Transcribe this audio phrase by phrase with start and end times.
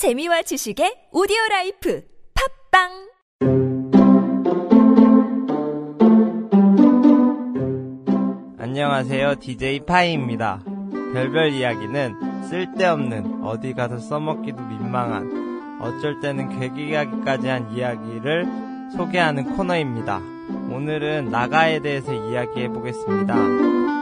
[0.00, 2.02] 재미와 지식의 오디오 life
[2.72, 2.88] 팟빵
[8.56, 9.34] 안녕하세요.
[9.34, 10.62] DJ 파이입니다.
[11.12, 18.46] 별별 이야기는 쓸데없는 어디 가서 써먹기도 민망한 어쩔 때는 괴기하기까지 한 이야기를
[18.96, 20.16] 소개하는 코너입니다.
[20.72, 23.99] 오늘은 나가에 대해서 이야기해 보겠습니다.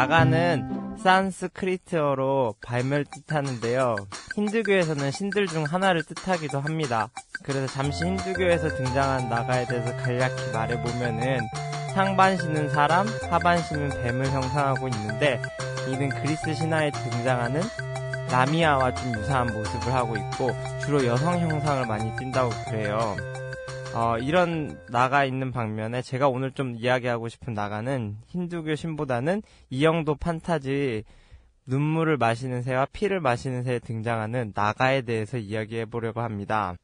[0.00, 3.96] 나가는 산스크리트어로 밟을 뜻하는데요.
[4.34, 7.10] 힌두교에서는 신들 중 하나를 뜻하기도 합니다.
[7.42, 11.40] 그래서 잠시 힌두교에서 등장한 나가에 대해서 간략히 말해보면은
[11.92, 15.42] 상반신은 사람, 하반신은 뱀을 형상하고 있는데
[15.88, 17.60] 이는 그리스 신화에 등장하는
[18.30, 23.16] 라미아와 좀 유사한 모습을 하고 있고 주로 여성 형상을 많이 띈다고 그래요.
[23.94, 31.02] 어, 이런 나가 있는 방면에 제가 오늘 좀 이야기하고 싶은 나가는 힌두교 신보다는 이영도 판타지
[31.66, 36.74] 눈물을 마시는 새와 피를 마시는 새에 등장하는 나가에 대해서 이야기해 보려고 합니다.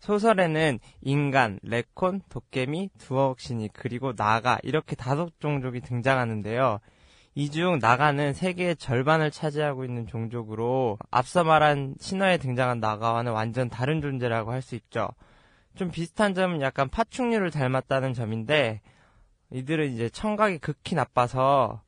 [0.00, 6.80] 소설에는 인간, 레콘, 도깨미, 두억신이 그리고 나가 이렇게 다섯 종족이 등장하는데요.
[7.34, 14.02] 이 중 나가는 세계의 절반을 차지하고 있는 종족으로 앞서 말한 신화에 등장한 나가와는 완전 다른
[14.02, 15.08] 존재라고 할 수 있죠.
[15.74, 18.80] 좀 비슷한 점은 약간 파충류를 닮았다는 점인데
[19.50, 21.82] 이들은 이제 청각이 극히 나빠서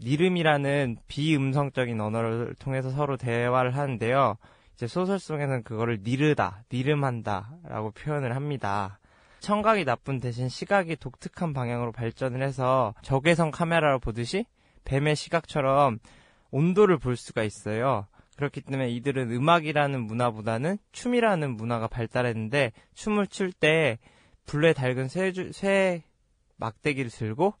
[0.00, 4.36] 니름이라는 비음성적인 언어를 통해서 서로 대화를 하는데요.
[4.74, 8.98] 이제 소설 속에서는 그거를 니르다, 니름한다라고 표현을 합니다.
[9.40, 14.46] 청각이 나쁜 대신 시각이 독특한 방향으로 발전을 해서 적외선 카메라로 보듯이
[14.84, 15.98] 뱀의 시각처럼
[16.50, 18.06] 온도를 볼 수가 있어요.
[18.36, 23.98] 그렇기 때문에 이들은 음악이라는 문화보다는 춤이라는 문화가 발달했는데 춤을 출 때
[24.46, 26.02] 불에 달군 쇠, 쇠
[26.56, 27.54] 막대기를 들고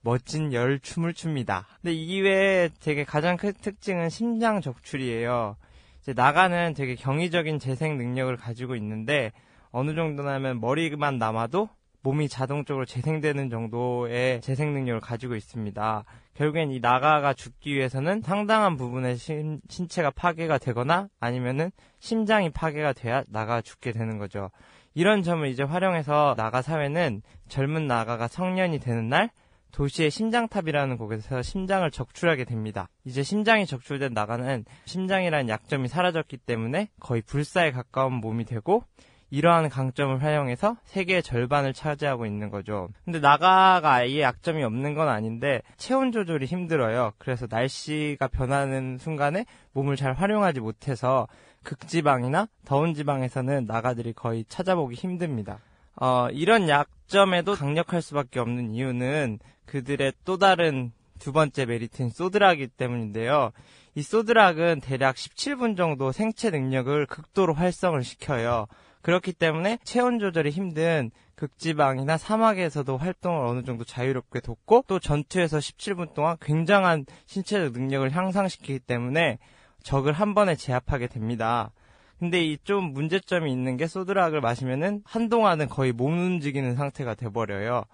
[0.00, 1.66] 멋진 열 춤을 춥니다.
[1.80, 5.56] 근데 이외에 되게 가장 큰 특징은 심장 적출이에요.
[6.00, 9.32] 이제 나가는 되게 경이적인 재생 능력을 가지고 있는데
[9.70, 11.68] 어느 정도냐면 머리만 남아도
[12.02, 16.04] 몸이 자동적으로 재생되는 정도의 재생 능력을 가지고 있습니다.
[16.34, 23.24] 결국엔 이 나가가 죽기 위해서는 상당한 부분의 신, 신체가 파괴가 되거나 아니면은 심장이 파괴가 돼야
[23.28, 24.50] 나가가 죽게 되는 거죠.
[24.94, 29.30] 이런 점을 이제 활용해서 나가 사회는 젊은 나가가 성년이 되는 날
[29.72, 32.88] 도시의 심장탑이라는 곳에서 심장을 적출하게 됩니다.
[33.04, 38.82] 이제 심장이 적출된 나가는 심장이라는 약점이 사라졌기 때문에 거의 불사에 가까운 몸이 되고
[39.30, 42.88] 이러한 강점을 활용해서 세계의 절반을 차지하고 있는 거죠.
[43.04, 47.12] 근데 나가가 아예 약점이 없는 건 아닌데 체온 조절이 힘들어요.
[47.18, 51.28] 그래서 날씨가 변하는 순간에 몸을 잘 활용하지 못해서
[51.62, 55.58] 극지방이나 더운 지방에서는 나가들이 거의 찾아보기 힘듭니다.
[55.96, 63.50] 어, 이런 약점에도 강력할 수밖에 없는 이유는 그들의 또 다른 두 번째 메리트인 소드락이기 때문인데요.
[63.94, 68.66] 이 소드락은 대략 17분 정도 생체 능력을 극도로 활성을 시켜요.
[69.02, 76.14] 그렇기 때문에 체온 조절이 힘든 극지방이나 사막에서도 활동을 어느 정도 자유롭게 돕고 또 전투에서 17분
[76.14, 79.38] 동안 굉장한 신체적 능력을 향상시키기 때문에
[79.82, 81.70] 적을 한 번에 제압하게 됩니다.
[82.18, 87.84] 근데 이 좀 문제점이 있는 게 소드락을 마시면은 한동안은 거의 못 움직이는 상태가 돼버려요.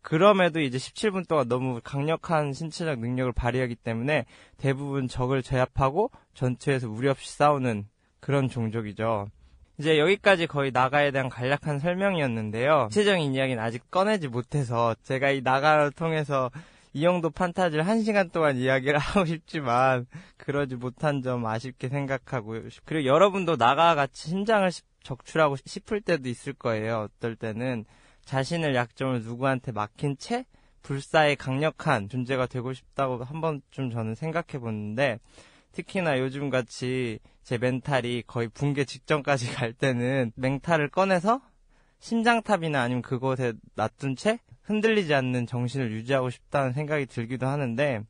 [0.00, 4.24] 그럼에도 이제 17분 동안 너무 강력한 신체적 능력을 발휘하기 때문에
[4.56, 7.86] 대부분 적을 제압하고 전투에서 무리 없이 싸우는
[8.20, 9.28] 그런 종족이죠.
[9.78, 12.86] 이제 여기까지 거의 나가에 대한 간략한 설명이었는데요.
[12.88, 16.50] 구체적인 이야기는 아직 꺼내지 못해서 제가 이 나가를 통해서
[16.94, 20.06] 이 정도 판타지를 한 시간 동안 이야기를 하고 싶지만
[20.38, 22.54] 그러지 못한 점 아쉽게 생각하고
[22.86, 24.70] 그리고 여러분도 나가와 같이 심장을
[25.02, 27.08] 적출하고 싶을 때도 있을 거예요.
[27.10, 27.84] 어떨 때는
[28.24, 30.46] 자신을 약점을 누구한테 막힌 채
[30.82, 35.18] 불사의 강력한 존재가 되고 싶다고 한번 좀 저는 생각해 보는데
[35.76, 41.42] 특히나 요즘 같이 제 멘탈이 거의 붕괴 직전까지 갈 때는 맹탈을 꺼내서
[41.98, 48.00] 심장탑이나 아니면 그곳에 놔둔 채 흔들리지 않는 정신을 유지하고 싶다는 생각이 들기도 하는데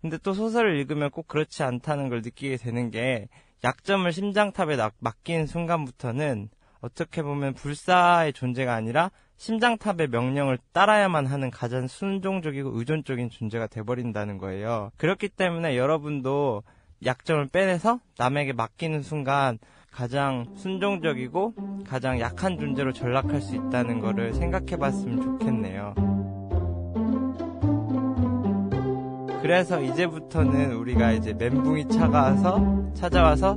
[0.00, 3.28] 근데 또 소설을 읽으면 꼭 그렇지 않다는 걸 느끼게 되는 게
[3.62, 6.48] 약점을 심장탑에 맡긴 순간부터는
[6.80, 14.90] 어떻게 보면 불사의 존재가 아니라 심장탑의 명령을 따라야만 하는 가장 순종적이고 의존적인 존재가 돼버린다는 거예요.
[14.96, 16.62] 그렇기 때문에 여러분도
[17.04, 19.58] 약점을 빼내서 남에게 맡기는 순간
[19.90, 21.54] 가장 순종적이고
[21.86, 25.94] 가장 약한 존재로 전락할 수 있다는 것을 생각해 봤으면 좋겠네요.
[29.42, 33.56] 그래서 이제부터는 우리가 이제 멘붕이 차가서 찾아와서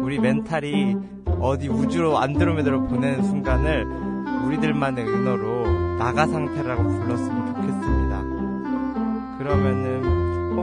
[0.00, 0.96] 우리 멘탈이
[1.40, 3.84] 어디 우주로 안드로메다로 보내는 순간을
[4.46, 9.38] 우리들만의 은어로 나가 상태라고 불렀으면 좋겠습니다.
[9.38, 10.13] 그러면은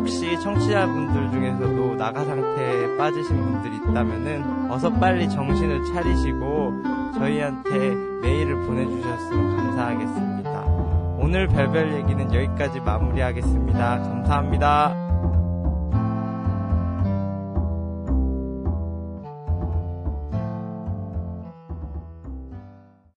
[0.02, 6.74] 혹시 청취자분들 중에서도 나가 상태에 빠지신 분들이 있다면은 어서 빨리 정신을 차리시고
[7.20, 7.70] 저희한테
[8.24, 10.62] 메일을 보내주셨으면 감사하겠습니다.
[11.20, 14.00] 오늘 별별 얘기는 여기까지 마무리하겠습니다.
[14.00, 15.11] 감사합니다.